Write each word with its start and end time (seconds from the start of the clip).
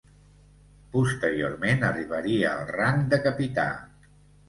Posteriorment 0.95 1.87
arribaria 1.91 2.57
al 2.57 2.69
rang 2.81 3.07
de 3.15 3.25
Capità. 3.31 3.71